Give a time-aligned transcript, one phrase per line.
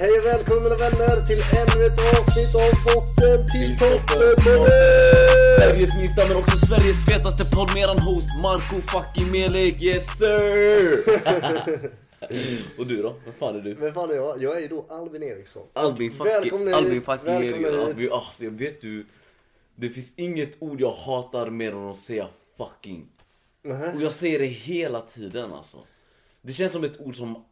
[0.00, 4.68] Hej och välkomna vänner till ännu ett avsnitt av Botten till toppen
[5.58, 11.04] Sveriges minsta men också Sveriges fetaste podd med eran host Marco fucking Melik, yes sir!
[12.78, 13.14] och du då?
[13.24, 13.74] Vem fan är du?
[13.74, 14.42] Vem fan är jag?
[14.42, 15.62] Jag är ju då Albin Eriksson.
[15.72, 16.72] Albin fucking.
[16.74, 17.54] Albin fucking hit.
[17.54, 19.06] Albin, alltså jag vet du
[19.74, 22.26] Det finns inget ord jag hatar mer än att säga
[22.56, 23.08] fucking
[23.62, 23.92] Nähä.
[23.94, 25.76] Och jag säger det hela tiden alltså
[26.42, 27.44] Det känns som ett ord som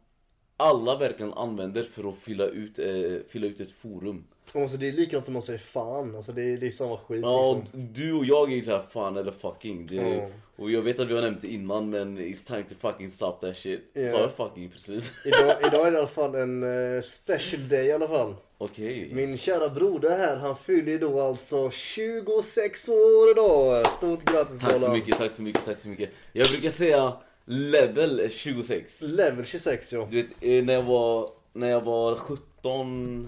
[0.57, 2.85] alla verkligen använder för att fylla ut, eh,
[3.29, 4.23] fylla ut ett forum
[4.53, 6.15] Alltså det är likadant om man säger fan.
[6.15, 7.93] Alltså det är, det är samma skit Ja, liksom.
[7.93, 10.31] du och jag är ju såhär fan eller fucking det, Mm.
[10.55, 13.31] Och jag vet att vi har nämnt det innan men it's time to fucking stop
[13.41, 14.11] that shit Ja.
[14.11, 15.13] Sa jag fucking precis?
[15.25, 16.63] Idag, idag är det i alla fall en
[16.95, 18.35] eh, special day i alla fall.
[18.57, 23.87] Okej Min kära broder här, han fyller då alltså 26 år idag.
[23.91, 27.13] Stort grattis Tack så mycket, tack så mycket, tack så mycket Jag brukar säga
[27.47, 30.07] level 26 Level 26 ja.
[30.11, 33.27] Du vet eh, när jag var, när jag var 17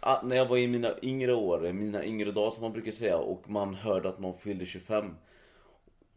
[0.00, 3.16] ah, När jag var i mina yngre år, mina yngre dagar som man brukar säga
[3.16, 5.14] och man hörde att någon fyllde 25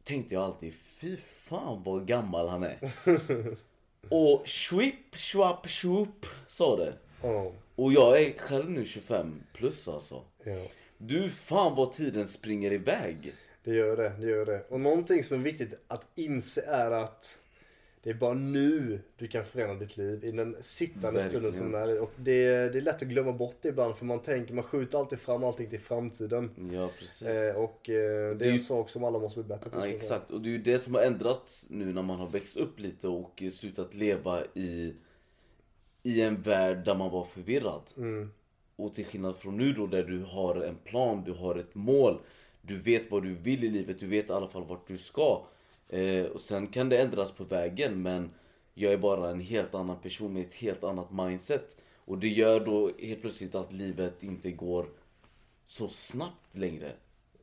[0.03, 2.77] Tänkte jag alltid, fy fan vad gammal han är
[4.09, 7.51] Och schwipp, schwapp, swoop sa det Ja.
[7.75, 10.65] Och jag är själv nu 25 plus alltså ja.
[10.97, 14.63] Du fan vad tiden springer iväg Det gör det, det gör det.
[14.69, 17.39] Och någonting som är viktigt att inse är att
[18.03, 20.25] det är bara nu du kan förändra ditt liv.
[20.25, 21.51] I den sittande Verkligen.
[21.51, 22.01] stunden som är.
[22.01, 24.97] Och det, det är lätt att glömma bort det ibland för man tänker, man skjuter
[24.97, 26.69] alltid fram allting till framtiden.
[26.73, 29.69] Ja precis Eh, och eh, det är Det en sak som alla måste bli bättre
[29.69, 29.79] på.
[29.79, 32.57] Ja exakt, och det är ju det som har ändrats nu när man har växt
[32.57, 34.93] upp lite och slutat leva i,
[36.03, 37.81] i en värld där man var förvirrad.
[37.97, 38.31] Mm.
[38.75, 42.19] Och till skillnad från nu då där du har en plan, du har ett mål,
[42.65, 45.45] du vet vad du vill i livet, du vet i alla fall vart du ska.
[45.89, 48.29] Eh, och sen kan det ändras på vägen men
[48.73, 51.77] jag är bara en helt annan person med ett helt annat mindset.
[52.05, 54.85] Och det gör då helt plötsligt att livet inte går
[55.65, 56.91] så snabbt längre.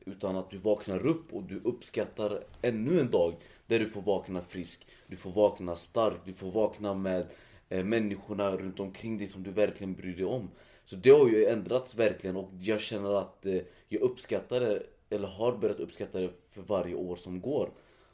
[0.05, 3.35] Utan att du vaknar upp och du uppskattar ännu en dag
[3.67, 7.27] där du får vakna frisk, du får vakna stark, du får vakna med
[7.69, 10.49] eh, människorna runt omkring dig som du verkligen bryr dig om.
[10.83, 15.27] Så det har ju ändrats verkligen och jag känner att eh, jag uppskattar det, eller
[15.27, 17.69] har börjat uppskatta det för varje år som går.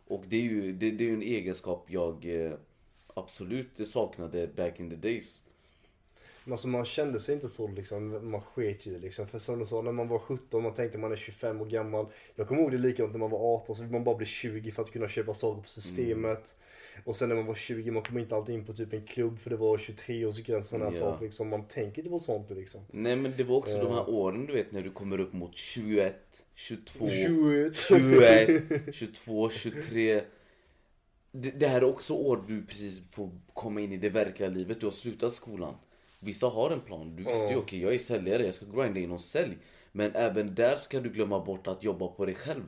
[0.07, 2.53] Och det är ju, det, det är en egenskap jag eh,
[3.13, 5.43] absolut saknade back in the days.
[6.47, 9.27] Men alltså man kände sig inte så liksom, man sket i det liksom.
[9.27, 12.05] För som du sa, när man var 17, man tänkte man är 25 år gammal.
[12.35, 14.71] Jag kommer ihåg det likadant när man var 18, så vill man bara bli 20
[14.71, 16.55] för att kunna köpa saker på systemet.
[17.05, 19.39] Och sen när man var 20, man kom inte alltid in på typ en klubb
[19.39, 20.91] för det var 23-årsgräns och Ja.
[20.91, 21.49] saker liksom.
[21.49, 22.81] Man tänker inte på sånt liksom.
[22.91, 25.55] Nej men det var också de här åren du vet när du kommer upp mot
[25.55, 26.15] 21,
[26.53, 27.77] 22, 21.
[27.77, 30.21] 21, 22, 23
[31.31, 34.79] det, det här är också år du precis får komma in i det verkliga livet,
[34.79, 35.73] du har slutat skolan
[36.19, 39.19] Vissa har en plan, du visste ju okej jag är säljare, jag ska grinda inom
[39.19, 39.57] sälj
[39.91, 42.63] Men även där ska du glömma bort att jobba på dig själv.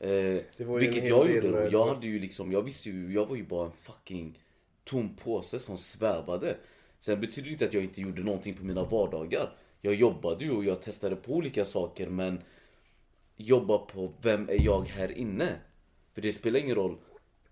[0.00, 0.42] Eh,
[0.78, 1.68] vilket jag gjorde då.
[1.72, 4.38] Jag hade ju liksom, jag visste ju, jag var ju bara en fucking
[4.84, 6.56] tom påse som svävade.
[6.98, 9.56] Sen betyder det inte att jag inte gjorde någonting på mina vardagar.
[9.80, 12.40] Jag jobbade ju och jag testade på olika saker men
[13.36, 15.48] jobba på vem är jag här inne?
[16.14, 16.96] För det spelar ingen roll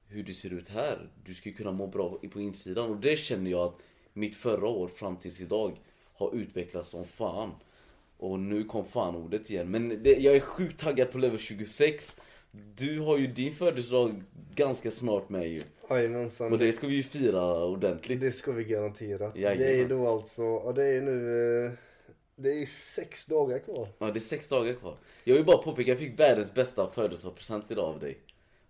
[0.08, 1.10] hur det ser ut här.
[1.24, 3.78] Du ska ju kunna må bra på insidan och det känner jag att
[4.12, 5.80] mitt förra år fram tills idag
[6.14, 7.50] har utvecklats som fan.
[8.18, 9.70] Och nu kom fan ordet igen.
[9.70, 12.16] Men det, jag är sjukt taggad på level 26.
[12.74, 14.22] Du har ju din födelsedag
[14.54, 15.62] ganska snart med ju.
[15.90, 16.52] Jajamensan.
[16.52, 18.20] Och det ska vi ju fira ordentligt.
[18.20, 19.32] Det ska vi garantera.
[19.34, 19.58] Jajamän.
[19.58, 21.72] Det är då alltså, ja det är nu, eh,
[22.36, 23.88] det är sex dagar kvar.
[23.98, 24.96] Ja, det är sex dagar kvar.
[25.24, 28.18] Jag vill bara påpeka, jag fick världens bästa födelsedagspresent idag av dig.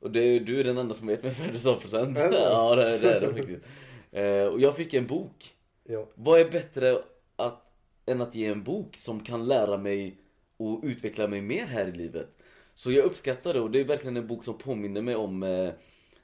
[0.01, 2.19] Och det, du är den enda som vet mig födelsedagspresent.
[2.33, 3.67] Ja, det är det, är det faktiskt.
[4.13, 5.55] Eh, och jag fick en bok.
[5.85, 6.09] Ja.
[6.15, 7.03] Vad är bättre
[7.37, 7.63] att,
[8.07, 10.17] än att ge en bok som kan lära mig
[10.57, 12.29] och utveckla mig mer här i livet?
[12.75, 15.71] Så jag uppskattar det och det är verkligen en bok som påminner mig om, eh,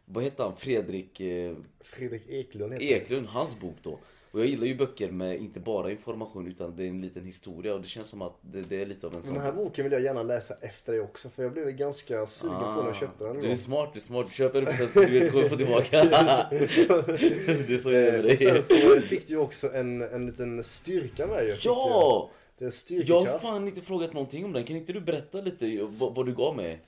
[0.04, 3.98] vad heter han, Fredrik eh, Fredrik Eklund heter Eklund, hans bok då.
[4.30, 7.74] Och jag gillar ju böcker med inte bara information utan det är en liten historia
[7.74, 9.84] och det känns som att det, det är lite av en sån Den här boken
[9.84, 12.96] vill jag gärna läsa efter dig också för jag blev ganska sugen på när jag
[12.96, 13.36] köpte den.
[13.36, 14.26] Ah, Du är smart, du är smart.
[14.28, 16.04] Du köper en present så du vet kommer få tillbaka.
[16.04, 18.62] det är så jag är med Eh, och sen dig.
[18.62, 21.52] så fick du ju också en, en liten styrka med ju.
[21.52, 22.30] fick Ja!
[22.58, 22.64] du.
[22.68, 24.64] Det är Jag har fan inte frågat någonting om den.
[24.64, 26.80] Kan inte du berätta lite vad, vad du gav mig?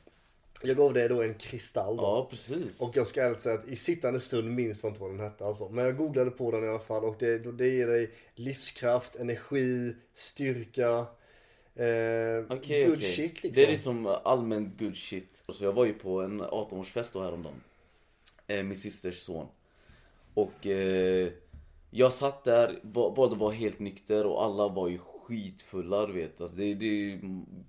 [0.62, 2.03] Jag gav dig då en kristall då.
[2.03, 2.81] Ja, precis.
[2.81, 5.45] Och jag ska ärligt säga att i sittande stund minns man inte vad den hette
[5.47, 5.69] alltså.
[5.69, 9.97] Men jag googlade på den i alla fall och det, det ger dig livskraft, energi,
[10.15, 11.07] styrka.
[11.75, 13.12] Eh, Okej, good okej.
[13.17, 13.51] shit liksom.
[13.55, 15.43] Det är liksom allmän good shit.
[15.49, 17.61] Så jag var ju på en 18-årsfest då häromdagen.
[18.47, 19.47] Eh, min systers son.
[20.35, 21.29] Och eh,
[21.91, 24.99] Jag satt där, var- båda var helt nykter och alla var ju
[25.31, 26.41] skitfulla du vet.
[26.41, 27.21] Alltså det, det,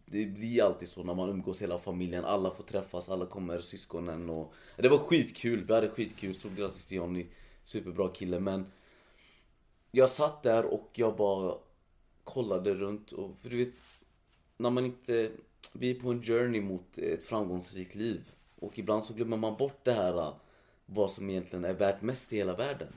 [0.06, 2.26] det blir alltid så när man umgås hela familjen.
[2.26, 4.54] Alla får träffas, alla kommer, syskonen och...
[4.78, 6.36] Det var skitkul, vi hade skitkul.
[6.36, 7.26] Stort grattis till Johnny.
[7.64, 8.66] Superbra kille men...
[9.92, 11.56] Jag satt där och jag bara
[12.24, 13.74] kollade runt och för du vet...
[14.58, 15.32] När man inte...
[15.74, 18.32] Vi är på en journey mot ett framgångsrikt liv.
[18.60, 20.34] Och ibland så glömmer man bort det här äh,
[20.86, 22.94] vad som egentligen är värt mest i hela världen.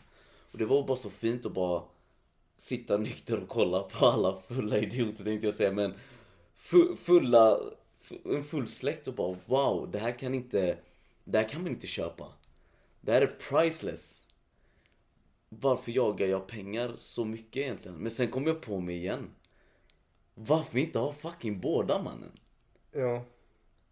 [0.53, 1.83] Och det var bara så fint att bara
[2.57, 5.95] sitta nykter och kolla på alla fulla idioter tänkte jag säga men
[6.57, 7.59] fu- fulla,
[8.03, 10.79] fu- en full släkt och bara wow, det här kan inte,
[11.25, 12.33] det här kan man inte köpa.
[13.01, 14.21] Det här är priceless.
[15.49, 17.97] Varför jagar jag pengar så mycket egentligen?
[17.99, 19.31] Men sen kom jag på mig igen.
[20.35, 22.33] Varför inte ha fucking båda mannen?
[22.93, 23.25] Ja.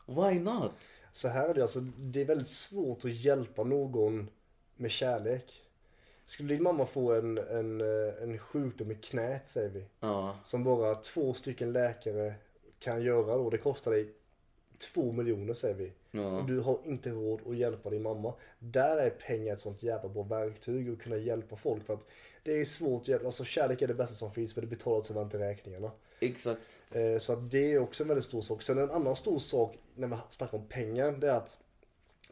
[0.07, 0.73] Why not?
[1.13, 4.31] Så här är det alltså, det är väldigt svårt att hjälpa någon
[4.77, 5.63] med kärlek.
[6.33, 9.85] Skulle din mamma få en, en, eh, en sjukdom i knät säger vi.
[10.01, 12.35] Ja, Som bara två stycken läkare
[12.79, 13.51] kan göra då.
[13.51, 14.09] Det kostar dig
[14.79, 15.93] två miljoner säger vi.
[16.11, 16.39] Ja.
[16.41, 18.35] Och du har inte råd att hjälpa din mamma.
[18.59, 21.85] Där är pengar ett sånt jävla bra verktyg att kunna hjälpa folk.
[21.87, 22.07] För att
[22.43, 23.27] det är svårt att hjälpa.
[23.27, 25.91] Alltså kärlek är det bästa som finns men det betalar tyvärr inte räkningarna.
[26.21, 26.81] exakt.
[26.91, 28.63] Eh, Så att det är också en väldigt stor sak.
[28.63, 31.59] Sen en annan stor sak när vi snackar om pengar, det är att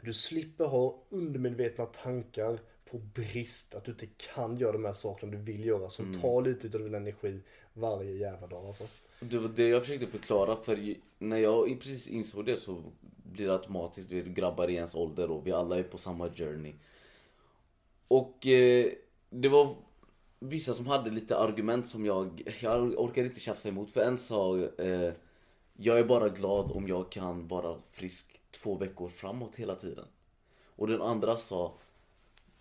[0.01, 2.59] du slipper ha undermedvetna tankar
[2.91, 3.75] på brist.
[3.75, 5.91] Att du inte kan göra de här sakerna du vill göra.
[5.91, 7.41] Som tar lite utav din energi
[7.73, 8.85] varje jävla dag alltså.
[9.21, 12.83] Det var det jag försökte förklara för när jag precis insåg det så
[13.33, 16.75] blir det automatiskt, vet, grabbar i ens ålder och vi alla är på samma journey.
[18.09, 18.93] Och eh,
[19.31, 19.77] det var
[20.39, 23.91] vissa som hade lite argument som jag, jag orkade inte tjafsa emot.
[23.91, 25.13] För en sa, eh,
[25.77, 30.05] jag är bara glad om jag kan vara frisk två veckor framåt hela tiden.
[30.77, 31.75] Och den andra sa,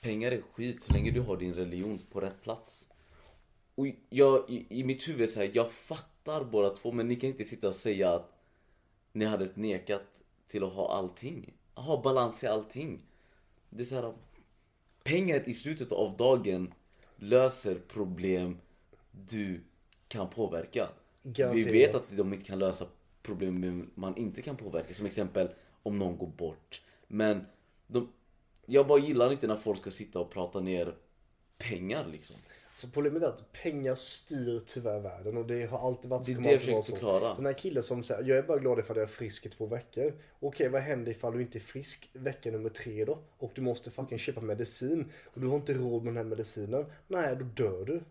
[0.02, 2.88] pengar är skit så länge du har din religion på rätt plats.
[3.76, 7.30] Och jag, i, i mitt huvud så här, jag fattar båda två men ni kan
[7.30, 8.32] inte sitta och säga att
[9.12, 10.04] ni hade nekat
[10.48, 11.54] till att ha allting.
[11.76, 13.02] Ha balans i allting.
[13.70, 14.14] Det är så här,
[15.04, 16.74] pengar i slutet av dagen
[17.16, 18.58] löser problem
[19.12, 19.62] du
[20.08, 20.90] kan påverka.
[21.22, 21.74] Vi Garanterat.
[21.74, 22.86] vet att de inte kan lösa
[23.22, 24.94] problem man inte kan påverka.
[24.94, 25.50] Som exempel
[25.84, 26.82] om någon går bort.
[27.08, 27.46] Men
[27.88, 28.10] de,
[28.70, 30.96] jag bara gillar inte när folk ska sitta och prata ner
[31.58, 32.36] pengar liksom.
[32.76, 36.42] Så problemet är att pengar styr tyvärr världen och det har alltid varit Det är
[36.42, 36.94] det jag så.
[36.94, 37.34] förklara.
[37.36, 39.66] Den här killen som säger, jag är bara glad ifall jag är frisk i två
[39.66, 40.14] veckor.
[40.40, 43.20] Okej, vad händer ifall du inte är frisk vecka nummer tre då?
[43.38, 45.12] Och du måste fucking köpa medicin.
[45.26, 46.86] Och du har inte råd med den här medicinen.
[47.08, 48.02] Nej, då dör du.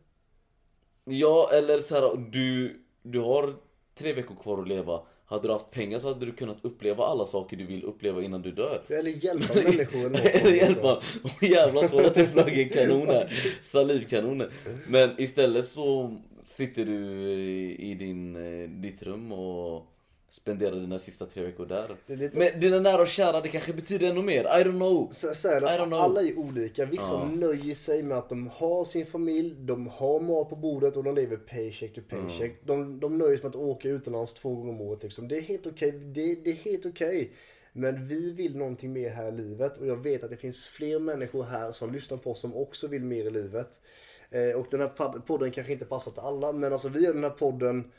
[1.04, 3.54] Ja, eller så här, du, du har
[3.94, 5.02] tre veckor kvar att leva.
[5.28, 8.42] Hade du haft pengar så hade du kunnat uppleva alla saker du vill uppleva innan
[8.42, 8.80] du dör.
[8.88, 11.02] Eller hjälpa människor eller något Eller hjälpa.
[11.40, 13.32] Jävlar så att det flög en kanon här.
[13.62, 14.50] Salivkanoner.
[14.88, 16.94] Men istället så sitter du
[17.30, 19.86] i i din, eh, ditt rum och
[20.30, 21.96] spenderar dina sista tre veckor där.
[22.06, 24.44] Det är lite- Men dina nära och kära, det kanske betyder ännu mer.
[24.44, 25.08] I don't know.
[25.10, 25.98] Så, så är I don't det, know.
[26.00, 26.86] alla är olika.
[26.86, 27.24] Vissa Ja.
[27.34, 31.14] nöjer sig med att de har sin familj, de har mat på bordet och de
[31.14, 32.60] lever paycheck to paycheck.
[32.64, 35.02] De, de nöjer sig med att åka utomlands två gånger om året.
[35.02, 35.28] Liksom.
[35.28, 35.92] Det är helt okej.
[35.92, 37.32] Det, det är helt okej.
[37.72, 40.98] Men vi vill någonting mer här i livet och jag vet att det finns fler
[40.98, 43.80] människor här som lyssnar på oss som också vill mer i livet.
[44.30, 47.12] Eh, och den här pod- podden kanske inte passar till alla men alltså vi gör
[47.14, 47.90] den här podden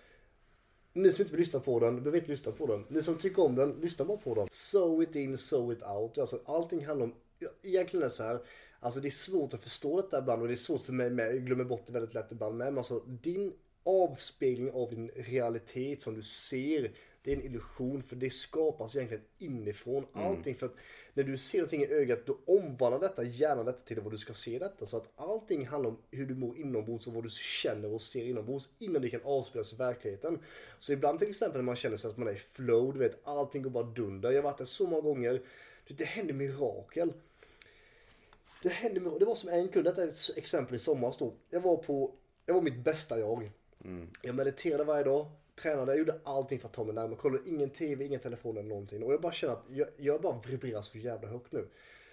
[0.93, 2.86] ni som inte vill lyssna på den, behöver inte lyssna på den.
[2.89, 4.48] Ni som tycker om den, lyssna bara på den.
[4.51, 6.17] So it in, so it out.
[6.17, 7.15] Alltså, allting handlar om,
[7.63, 8.39] egentligen är det så här.
[8.79, 11.36] Alltså det är svårt att förstå detta ibland och det är svårt för mig med.
[11.36, 12.67] Jag glömmer bort det väldigt lätt ibland med.
[12.67, 13.53] Men alltså din
[13.84, 16.91] avspegling av din realitet som du ser.
[17.23, 20.05] Det är en illusion för det skapas egentligen inifrån.
[20.13, 20.75] Allting för att
[21.13, 24.33] när du ser någonting i ögat då omvandlar detta hjärnan detta till vad du ska
[24.33, 24.85] se detta.
[24.85, 28.25] Så att allting handlar om hur du mår inombords och vad du känner och ser
[28.25, 30.39] inombords innan det kan avspelas i verkligheten.
[30.79, 33.27] Så ibland till exempel när man känner sig att man är i flow, du vet
[33.27, 34.31] allting går bara dunder.
[34.31, 35.41] Jag har varit där så många gånger.
[35.88, 37.13] Det, händer mirakel.
[38.63, 41.33] Det hände det var som en kund, detta är ett exempel i somras då.
[41.49, 42.11] Jag var på,
[42.45, 43.51] jag var mitt bästa jag.
[44.21, 45.25] Jag mediterade varje dag,
[45.60, 47.16] tränade, jag gjorde allting för att ta mig närmare.
[47.16, 49.04] Kollade ingen TV, ingen telefon eller någonting.
[49.04, 51.68] Och jag bara känner att jag, jag bara vibrerar så jävla högt nu.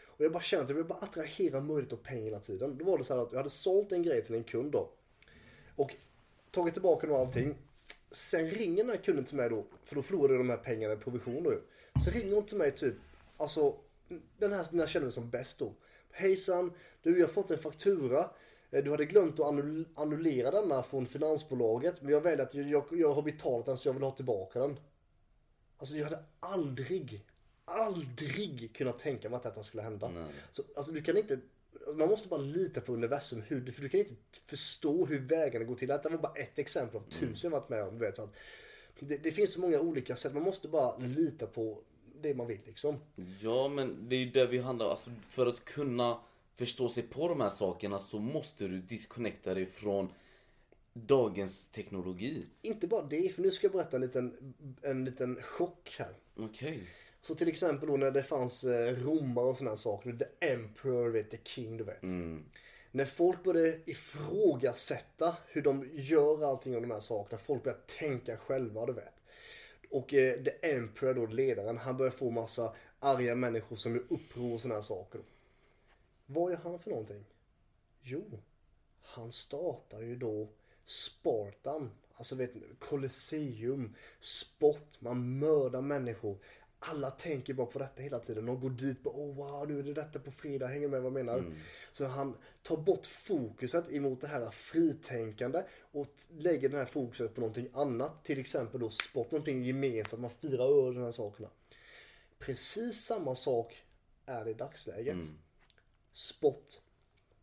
[0.07, 2.79] Och jag bara känner att jag vill bara attrahera möjlighet och pengar hela tiden.
[2.79, 4.91] Då var det så här att jag hade sålt en grej till en kund då.
[5.77, 5.95] Och
[6.51, 7.55] tagit tillbaka den och allting.
[8.11, 10.95] Sen ringer den här kunden till mig då, för då förlorade jag de här pengarna
[10.95, 11.61] i provision då ju.
[12.05, 12.95] Sen ringer hon till mig typ,
[13.37, 13.75] alltså
[14.39, 15.73] den här när jag känner mig som bäst då.
[16.11, 16.73] Hejsan,
[17.03, 18.31] du jag har fått en faktura.
[18.71, 22.03] Eh, Du hade glömt att annull- annullera denna från finansbolaget.
[22.03, 24.79] Men jag väljer att jag, jag, har betalat den så jag vill ha tillbaka den.
[25.79, 27.25] Alltså jag hade aldrig,
[27.65, 30.09] aldrig kunnat tänka mig att detta skulle hända.
[30.09, 30.25] Nej.
[30.53, 31.39] Så, alltså du kan inte,
[31.95, 33.43] man måste bara lita på universum.
[33.47, 34.15] Hur, för du kan inte
[34.47, 35.89] förstå hur vägarna går till.
[35.89, 37.99] Det var bara ett exempel av tusen jag varit med om.
[37.99, 38.35] Du vet, så att
[39.01, 40.35] det, det finns så många olika sätt.
[40.35, 41.79] Man måste bara lita på
[42.21, 43.01] det man vill liksom.
[43.41, 46.19] Ja, men det är ju det vi handlar alltså, För att kunna
[46.57, 50.13] förstå sig på de här sakerna så måste du disconnecta dig från
[50.93, 52.47] dagens teknologi.
[52.63, 56.15] Inte bara det, för nu ska jag berätta en liten, en liten chock här.
[56.37, 56.83] Okej.
[57.23, 60.13] Så till exempel då när det fanns eh, romare och sådana saker.
[60.13, 62.03] The Emperor, vet, the King, du vet.
[62.91, 67.39] När folk började ifrågasätta hur de gör allting av de här sakerna.
[67.39, 69.25] Folk började tänka själva, du vet.
[69.91, 74.55] Och eh, The Emperor då, ledaren, han börjar få massa arga människor som gör uppror
[74.55, 75.21] och sådana här saker.
[76.27, 77.25] Vad gör han för någonting?
[78.03, 78.43] Jo,
[79.03, 80.49] han startar ju då
[80.85, 81.91] Spartan.
[82.15, 86.39] Alltså vet ni, Colosseum, sport, man mördar människor.
[86.79, 88.47] Alla tänker bara på detta hela tiden.
[88.47, 91.07] De går dit och oh wow, nu är det detta på fredag, hänger med vad
[91.07, 91.45] jag menar?
[91.93, 97.41] Så han tar bort fokuset emot det här fritänkande och lägger det här fokuset på
[97.41, 98.25] någonting annat.
[98.25, 101.49] Till exempel då sport, någonting gemensamt, man firar över de här sakerna.
[102.39, 103.83] Precis samma sak
[104.27, 105.17] är det i dagsläget.
[106.17, 106.81] Sport,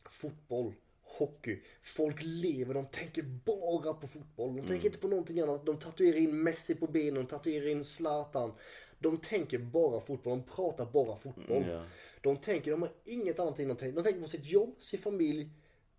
[0.10, 1.62] fotboll, hockey.
[1.82, 4.56] Folk lever, de tänker bara på fotboll.
[4.56, 5.66] De tänker inte på någonting annat.
[5.66, 8.54] De tatuerar in Messi på benen, de tatuerar in Zlatan.
[9.00, 11.66] De tänker bara fotboll, de pratar bara fotboll.
[11.68, 11.84] Ja.
[12.22, 13.96] De tänker, de har inget annat de tänker.
[13.96, 15.50] De tänker på sitt jobb, sin familj,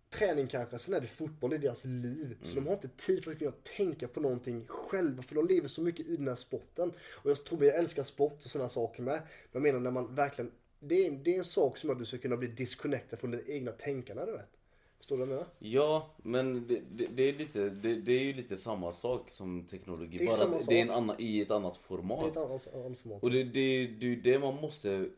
[0.09, 0.79] träning kanske.
[0.79, 2.37] Sen är det fotboll, det är deras liv.
[2.43, 5.23] Så de har inte tid för att kunna tänka på någonting själva.
[5.23, 6.93] För de lever så mycket i den här sporten.
[7.23, 9.21] Och jag tror jag älskar sport och sådana saker med.
[9.21, 10.51] Men jag menar när man verkligen
[10.87, 13.43] det är, det är en sak som att du ska kunna bli disconnectad från dina
[13.47, 14.49] egna tänkande, du vet.
[14.97, 15.51] Förstår du vad jag menar?
[15.59, 19.63] Ja, men det, det, det är lite, det, det är ju lite samma sak som
[19.63, 20.27] teknologi.
[20.27, 22.27] Bara att det är en annan, i ett annat format.
[22.27, 23.23] ett annat, annat format.
[23.23, 25.09] Och det, är ju det man måste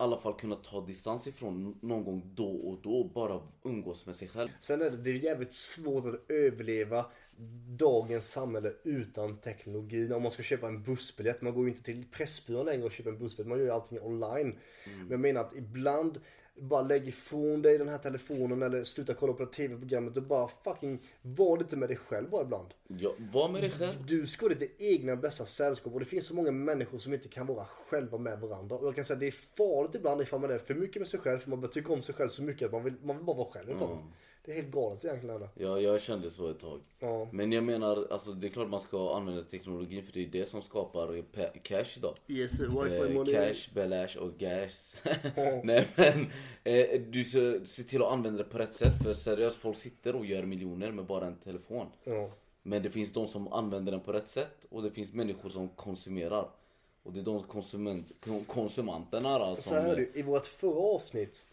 [0.00, 3.04] alla fall kunna ta distans ifrån någon gång då och då.
[3.04, 4.48] Bara umgås med sig själv.
[4.60, 7.06] Sen är det, det är jävligt svårt att överleva
[7.78, 10.12] dagens samhälle utan teknologi.
[10.12, 13.10] Om man ska köpa en bussbiljett, man går ju inte till Pressbyrån längre och köper
[13.10, 14.58] en bussbiljett, man gör ju allting online.
[14.84, 16.20] Men jag menar att ibland,
[16.60, 21.02] bara lägg ifrån dig den här telefonen eller sluta kolla på tv-programmet och bara fucking
[21.22, 22.68] var lite med dig själv bara ibland.
[22.88, 23.92] Ja, var med dig själv.
[24.06, 27.28] Du ska ha ditt egna bästa sällskap och det finns så många människor som inte
[27.28, 28.76] kan vara själva med varandra.
[28.76, 31.08] Och jag kan säga att det är farligt ibland ifall man är för mycket med
[31.08, 33.16] sig själv för man börjar tycka om sig själv så mycket att man vill, man
[33.16, 33.98] vill bara vara själv ett tag.
[34.44, 35.48] Det är helt galet egentligen.
[35.54, 36.80] Ja, jag kände så ett tag.
[36.98, 37.28] Ja.
[37.32, 40.48] Men jag menar, alltså det är klart man ska använda teknologin för det är det
[40.48, 41.22] som skapar
[41.62, 42.14] cash idag.
[42.28, 45.02] Yes, Eh, cash, belash och gas.
[45.64, 46.26] Nej men,
[46.64, 49.02] eh, du ska se till att använda det på rätt sätt.
[49.02, 51.86] För seriöst, folk sitter och gör miljoner med bara en telefon.
[52.04, 52.30] Ja.
[52.62, 55.68] Men det finns de som använder den på rätt sätt och det finns människor som
[55.68, 56.48] konsumerar.
[57.02, 59.76] Och det är de konsument, kon- konsumenterna då, Så som...
[59.76, 61.46] här är det, i vårt förra avsnitt.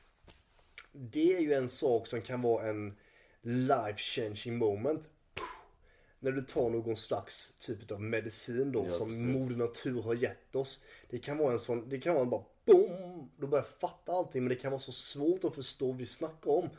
[0.92, 2.98] Det är ju en sak som kan vara en
[3.42, 5.12] life changing moment.
[6.20, 9.26] När du tar någon slags typ av medicin då Ja, som precis.
[9.26, 10.84] moder natur har gett oss.
[11.10, 13.30] Det kan vara en sån, det kan vara bara boom!
[13.38, 16.52] Du börjar fatta allting men det kan vara så svårt att förstå vad vi snackar
[16.52, 16.70] om.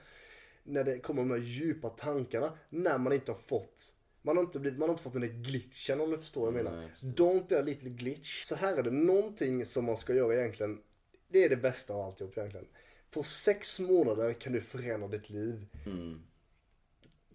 [0.63, 4.59] När det kommer de här djupa tankarna när man inte har fått man har, inte
[4.59, 6.77] blivit, man har inte fått den där glitchen om du förstår vad jag menar.
[6.77, 7.09] Nej, precis.
[7.09, 8.45] Don't be a little glitch.
[8.45, 10.81] Så här är det någonting som man ska göra egentligen.
[11.29, 12.67] Det är det bästa av alltihop egentligen.
[13.11, 15.67] På sex månader kan du förändra ditt liv.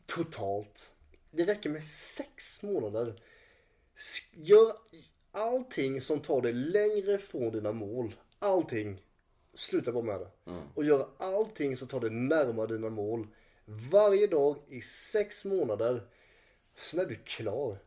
[0.06, 0.92] Totalt.
[1.32, 3.22] Det räcker med sex månader.
[4.32, 4.74] Gör
[5.32, 8.16] allting som tar dig längre från dina mål.
[8.40, 9.06] Allting.
[9.54, 10.30] Sluta bara med det.
[10.76, 13.28] Och gör allting som tar dig närmare dina mål.
[13.66, 16.08] Varje dag i sex månader.
[16.76, 17.78] Sen är du klar.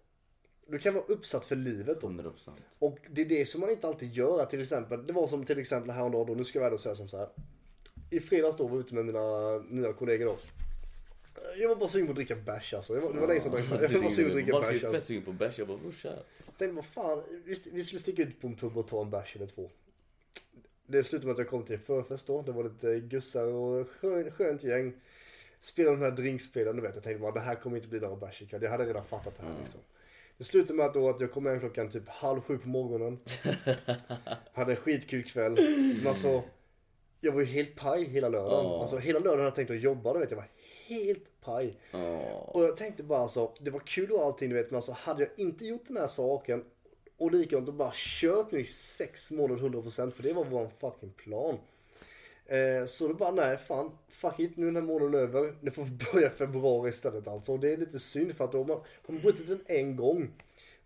[0.67, 2.09] Du kan vara uppsatt för livet då.
[2.09, 2.51] 100%.
[2.79, 4.45] Och det är det som man inte alltid gör.
[4.45, 7.09] Till exempel, det var som till exempel häromdagen då, nu ska jag väl säga som
[7.09, 7.29] så här.
[8.17, 10.39] I fredags då var jag ute med mina nya kollegor då.
[11.59, 12.95] Jag var bara sugen på att dricka bärs alltså.
[12.95, 14.65] Jag var, det var länge sedan jag, jag var bara sugen på att dricka Mark
[14.65, 14.81] är bärs.
[14.81, 15.07] fett Alltså.
[15.09, 15.59] sugen på bärs.
[15.59, 16.09] Jag bara brorsa.
[16.47, 19.11] Jag tänkte vad fan, vi, vi skulle sticka ut på en pub och ta en
[19.11, 19.71] bärs eller två.
[20.87, 22.43] Det slutade med att jag kom till en förfest då.
[22.43, 24.93] Det var lite gussar och skön, skönt gäng.
[25.61, 26.95] Spelade de här drinkspelen, du vet.
[26.95, 28.63] Jag tänkte bara det här kommer inte bli några bärs ikväll.
[28.63, 29.81] Jag hade redan fattat det här liksom.
[30.39, 33.19] Det slutade med att, då att jag kom hem klockan typ halv sju på morgonen.
[34.53, 35.53] hade en skitkul kväll.
[35.99, 36.43] Men alltså,
[37.21, 38.65] jag var ju helt paj hela lördagen.
[38.65, 38.81] Ja.
[38.81, 40.31] Alltså hela lördagen hade jag tänkt att jobba, du vet.
[40.31, 40.49] Jag var
[40.87, 41.79] helt paj.
[41.91, 42.19] Ja.
[42.47, 45.23] Och jag tänkte bara alltså, det var kul och allting du vet, men alltså hade
[45.23, 46.65] jag inte gjort den här saken
[47.19, 51.13] och likadant och bara kört nu i sex månader 100% för det var vår fucking
[51.13, 51.59] plan.
[52.47, 55.55] Eh, så då bara nej fan, fuck it nu är den här månaden över.
[55.61, 57.53] Nu får vi börja februari istället alltså.
[57.53, 60.31] Och det är lite synd för att om man, om man brutit den en gång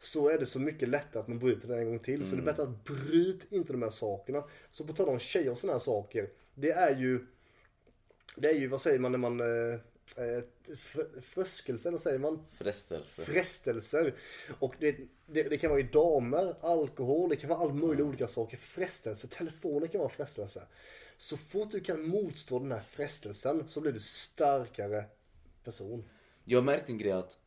[0.01, 2.27] så är det så mycket lättare att man bryter den en gång till.
[2.27, 4.45] Så det är bättre att bryt inte de här sakerna.
[4.71, 6.31] Så på tal om tjejer och sådana här saker.
[6.55, 7.27] Det är ju
[8.37, 9.41] Det är ju, vad säger man när man...
[9.41, 9.75] Eh,
[10.17, 12.45] eh, fr- fröskelser, vad säger man?
[12.59, 13.25] Frestelse.
[13.25, 14.15] Frestelser.
[14.59, 18.29] Och det, det, det kan vara i damer, alkohol, det kan vara all möjliga olika
[18.29, 18.57] saker.
[18.57, 20.63] Frestelse, telefonen kan vara frestelse.
[21.19, 25.05] Så fort du kan motstå den här frestelsen så blir du starkare
[25.65, 26.05] person.
[26.45, 27.39] Jag har märkt en grej att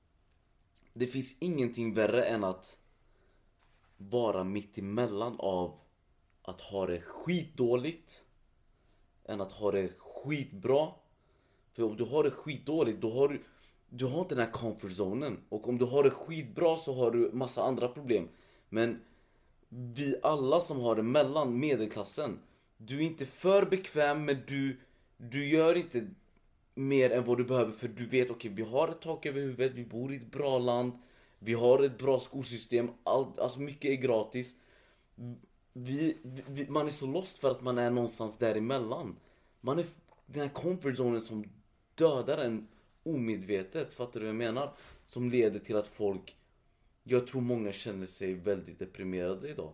[0.94, 2.78] det finns ingenting värre än att
[3.98, 5.80] vara mitt emellan av
[6.42, 8.24] att ha det skitdåligt
[9.26, 10.88] än att ha det skitbra.
[11.74, 13.44] För om du har det skitdåligt, då har du,
[13.90, 15.38] du har inte den här comfort zonen.
[15.50, 18.30] Och om du har det skitbra så har du massa andra problem.
[18.70, 19.02] Men
[19.70, 22.40] vi alla som har det mellan medelklassen.
[22.78, 24.80] Du är inte för bekväm men du,
[25.18, 26.08] du gör inte
[26.76, 29.74] mer än vad du behöver för du vet okej vi har ett tak över huvudet,
[29.74, 30.92] vi bor i ett bra land.
[31.40, 34.56] Vi har ett bra skolsystem, allt, alltså mycket är gratis.
[35.74, 39.16] Vi, vi, man är så lost för att man är någonstans däremellan.
[39.62, 39.86] Man är
[40.26, 41.46] den här comfort zonen som
[41.96, 42.68] dödar en
[43.04, 44.74] omedvetet, fattar du vad jag menar?
[45.06, 46.38] Som leder till att folk,
[47.04, 49.74] jag tror många känner sig väldigt deprimerade idag.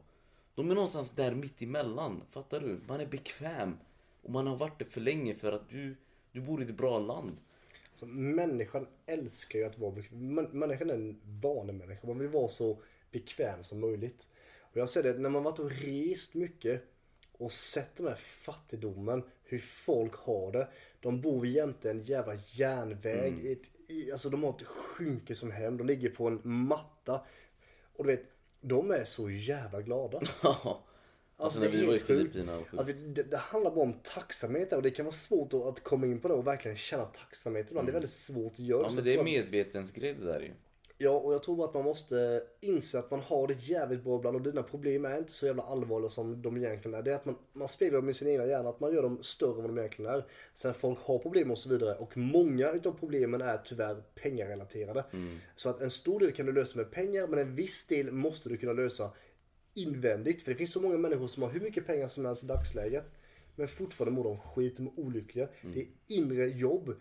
[0.55, 2.79] De är någonstans där mitt emellan, fattar du?
[2.87, 3.77] Man är bekväm.
[4.21, 5.95] Och man har varit det för länge för att du,
[6.31, 7.38] du bor i ett bra land.
[7.95, 10.39] Så människan älskar ju att vara bekväm.
[10.39, 12.07] Män- Människan är en vanemänniska.
[12.07, 12.77] Man vill vara så
[13.12, 14.29] bekväm som möjligt.
[14.59, 16.83] Och jag ser det när man varit och rest mycket
[17.38, 20.67] och sett den här fattigdomen, hur folk har det.
[21.00, 23.33] De bor jämte en jävla järnväg.
[23.33, 23.51] Mm.
[23.51, 25.77] Ett, i, alltså de har ett skynke som hem.
[25.77, 27.21] De ligger på en matta.
[27.93, 28.24] Och du vet,
[28.62, 30.21] de är så jävla glada.
[31.39, 32.00] alltså, Alltså, när vi var i.
[32.00, 35.84] Filippinerna vi, det, det handlar bara om tacksamhet och det kan vara svårt att, att
[35.84, 37.88] komma in på det och verkligen känna tacksamhet ibland.
[37.88, 38.81] Det är väldigt svårt att göra.
[38.81, 40.51] Ja men det är medvetensgrej det där ju.
[41.01, 44.36] Ja, och jag tror att man måste inse att man har det jävligt bra ibland
[44.36, 47.01] och dina problem är inte så jävla allvarliga som de egentligen är.
[47.01, 49.24] Det är att man, man speglar dem i sin egna hjärna, att man gör dem
[49.24, 50.25] större än vad de egentligen är.
[50.53, 55.03] Sen folk har problem och så vidare och många utav problemen är tyvärr pengarelaterade.
[55.55, 58.50] Så att en stor del kan du lösa med pengar men en viss del måste
[58.50, 59.12] du kunna lösa
[59.73, 60.41] invändigt.
[60.41, 63.13] För det finns så många människor som har hur mycket pengar som helst i dagsläget.
[63.55, 65.47] Men fortfarande mår de skit, de är olyckliga.
[65.62, 66.95] Det är inre jobb.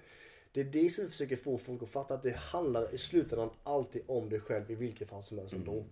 [0.52, 3.50] Det är det som vi försöker få folk att fatta att det handlar i slutändan
[3.62, 5.84] alltid om dig själv i vilket fall som helst ändå.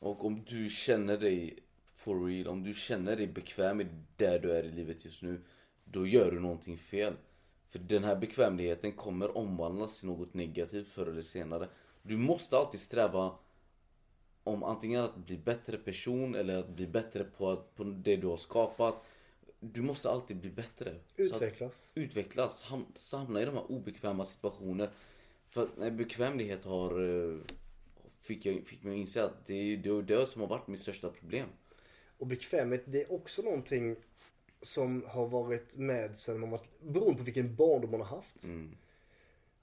[0.00, 1.58] Och om du känner dig
[1.96, 5.40] for real, om du känner dig bekväm med där du är i livet just nu.
[5.84, 7.14] Då gör du någonting fel.
[7.68, 11.68] För den här bekvämligheten kommer omvandlas till något negativt förr eller senare.
[12.02, 13.38] Du måste alltid sträva
[14.44, 18.26] om antingen att bli bättre person eller att bli bättre på, att, på det du
[18.26, 19.04] har skapat.
[19.60, 20.94] Du måste alltid bli bättre.
[21.16, 21.90] Utvecklas.
[21.94, 24.90] utvecklas, ham- hamna i de här obekväma situationer.
[25.50, 26.90] För när bekvämlighet har...
[27.32, 27.38] eh,
[28.20, 30.66] Fick, jag, fick mig att inse att det är det, är det som har varit
[30.66, 31.48] mitt största problem.
[32.18, 33.96] Och bekvämlighet, det är också någonting
[34.62, 38.44] som har varit med sen man varit, beroende på vilken barndom man har haft.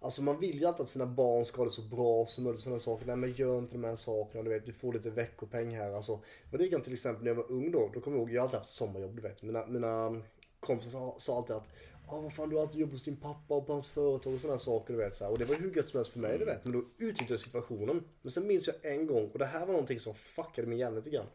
[0.04, 2.62] Alltså man vill ju alltid att sina barn ska ha det så bra som möjligt.
[2.62, 3.06] Sådana saker.
[3.06, 4.44] Nej men gör inte de här sakerna.
[4.44, 5.92] Du vet, du får lite veckopeng här.
[5.92, 7.90] Alltså, men det kan till exempel när jag var ung då.
[7.94, 9.44] Då kommer jag ihåg, jag har alltid haft sommarjobb du vet.
[9.44, 10.22] Mina, mina
[10.60, 11.68] kompisar sa, sa alltid att
[12.08, 14.42] Ja vad fan du har alltid jobbat hos din pappa och på hans företag och
[14.42, 15.16] sådana saker du vet.
[15.16, 15.32] Så här.
[15.32, 16.66] Och det var hur gött som helst för mig du vet.
[16.66, 18.04] Men då utnyttjade jag situationen.
[18.22, 20.96] Men sen minns jag en gång och det här var någonting som fuckade min hjärna
[20.96, 21.28] lite grann.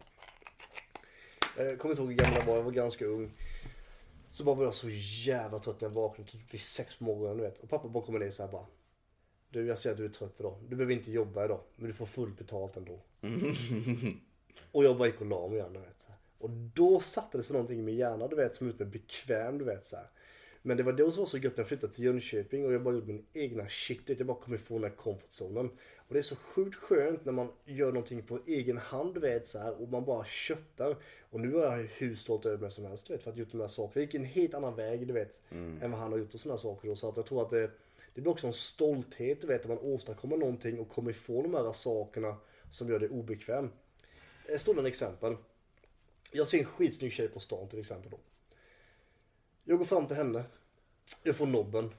[1.57, 3.31] Jag kommer inte ihåg hur gammal jag var, jag var ganska ung.
[4.37, 7.37] Så bara var jag så jävla trött när jag vaknade typ vid sex på morgonen
[7.37, 7.59] du vet.
[7.59, 8.67] Och pappa bara kommer ner så här bara.
[9.51, 10.59] Du jag ser att du är trött idag.
[10.69, 11.61] Du behöver inte jobba idag.
[11.77, 13.01] Men du får fullt betalt ändå.
[14.73, 16.09] och jag bara gick och la mig igen du vet.
[16.39, 19.59] Och då satte det sig någonting i min hjärna du vet som ut med bekväm
[19.59, 20.11] du vet så här.
[20.67, 22.83] Men det var då som var så gött när jag flyttade till Jönköping och jag
[22.83, 24.01] bara gjorde min egna shit.
[24.07, 25.71] Jag bara kom ifrån den här comfortzonen.
[25.97, 29.59] Och det är så sjukt skönt när man gör någonting på egen hand vet så
[29.59, 30.97] här och man bara köttar.
[31.31, 33.53] Och nu är jag hur stolt över mig som helst vet för att ha gjort
[33.53, 33.93] de här sakerna.
[33.95, 35.41] Jag gick en helt annan väg du vet
[35.83, 36.89] än vad han har gjort och sådana saker.
[36.89, 36.97] då.
[36.97, 37.71] Så att jag tror att det,
[38.15, 41.55] det blir också en stolthet du vet när man åstadkommer någonting och kommer ifrån de
[41.55, 42.37] här sakerna
[42.71, 43.71] som gör det obekväm.
[44.49, 45.37] Ett stående exempel.
[46.33, 48.19] Jag ser en skitsnygg tjej på stan till exempel då.
[49.69, 50.45] Jag går fram till henne.
[51.23, 51.91] Jag får nobben.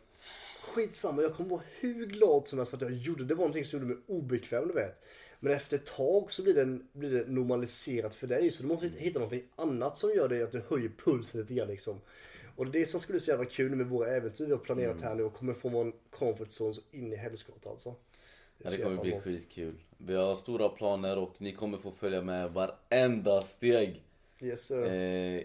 [0.62, 3.27] Skitsamma, jag kommer vara hur glad som helst för att jag gjorde det.
[3.27, 5.01] Det var någonting som gjorde mig obekväm, du vet.
[5.39, 8.51] Men efter ett tag så blir det, blir det normaliserat för dig.
[8.51, 11.67] Så du måste hitta någonting annat som gör det att du höjer pulsen lite grann
[11.67, 12.01] liksom.
[12.56, 14.60] Och det är det som skulle bli så jävla kul med våra äventyr vi har
[14.60, 17.89] planerat här nu och kommer få en comfort zone så in i helskotta alltså.
[17.89, 17.95] Ja,
[18.58, 19.23] det ser kommer bli emot.
[19.23, 19.75] skitkul.
[19.97, 24.03] Vi har stora planer och ni kommer få följa med varenda steg.
[24.41, 24.86] Yes sir.
[24.86, 25.43] Eh,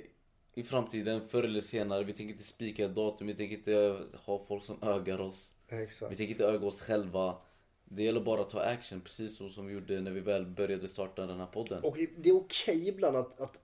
[0.55, 2.05] I framtiden, förr eller senare.
[2.05, 5.55] Vi tänker inte spika datum, vi tänker inte ha folk som ögar oss.
[5.69, 6.17] Vi Exakt.
[6.17, 7.37] tänker inte öga oss själva.
[7.85, 10.89] Det gäller bara att ta action, precis så som vi gjorde när vi väl började
[10.89, 11.83] starta den här podden.
[11.83, 13.61] Och det är okej ibland att, att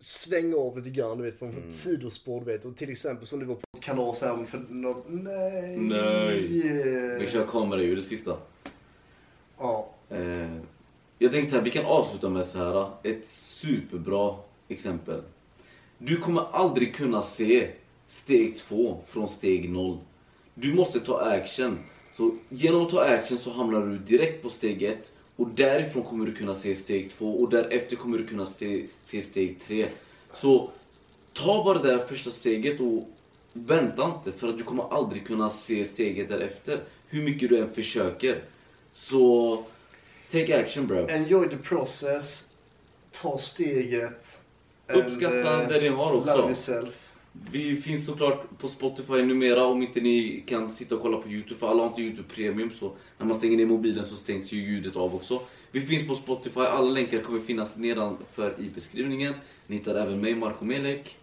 [0.00, 1.70] svänga av lite grann, du vet, från mm.
[1.70, 2.64] sidospår, du vet.
[2.64, 5.76] Och till exempel som du var på kalas här för något, nej.
[5.76, 6.40] Nej.
[7.18, 8.36] Vi kör kameraljud det sista.
[9.58, 9.94] Ja.
[10.10, 10.56] Eh,
[11.18, 12.90] jag tänkte så här, vi kan avsluta med så här.
[13.02, 14.36] Ett superbra
[14.68, 15.22] exempel.
[15.98, 17.70] Du kommer aldrig kunna se
[18.08, 19.98] steg två från steg noll.
[20.54, 21.78] Du måste ta action.
[22.16, 25.12] Så genom att ta action så hamnar du direkt på steg ett.
[25.36, 29.22] Och därifrån kommer du kunna se steg två och därefter kommer du kunna se, se
[29.22, 29.88] steg tre.
[30.32, 30.70] Så
[31.32, 33.08] ta bara det där första steget och
[33.52, 36.80] vänta inte för att du kommer aldrig kunna se steget därefter.
[37.08, 38.42] Hur mycket du än försöker.
[38.92, 39.64] Så
[40.30, 41.08] take action bro.
[41.08, 42.48] Enjoy the process.
[43.12, 44.38] Ta steget.
[44.94, 46.54] Uppskatta det ni har också.
[47.52, 51.60] Vi finns såklart på Spotify numera om inte ni kan sitta och kolla på Youtube.
[51.60, 54.58] För alla har inte Youtube Premium så när man stänger ner mobilen så stängs ju
[54.58, 55.40] ljudet av också.
[55.70, 59.34] Vi finns på Spotify, alla länkar kommer finnas nedanför i beskrivningen.
[59.66, 61.16] Ni hittar även mig, Marco Melek.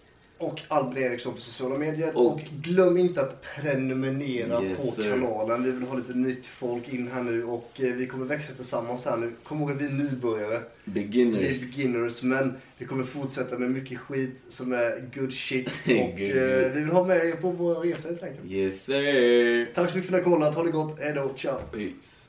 [0.46, 2.18] Och Albin Eriksson på sociala medier.
[2.18, 5.64] Och, och glöm inte att prenumerera yes, på kanalen.
[5.64, 9.06] Vi vill ha lite nytt folk in här nu och eh, vi kommer växa tillsammans
[9.06, 9.32] här nu.
[9.44, 10.62] Kom ihåg att vi är nybörjare.
[10.86, 11.42] Beginners.
[11.42, 15.68] Vi är beginners men vi kommer fortsätta med mycket skit som är good shit.
[15.86, 18.52] och eh, vi vill ha med er på våra resor helt enkelt.
[18.52, 19.74] Yes sir.
[19.76, 20.56] Tack så mycket för att ni har kollat.
[20.56, 21.00] Ha det gott.
[21.00, 21.34] Hejdå.
[21.38, 21.60] Ciao.
[21.72, 22.15] Peace.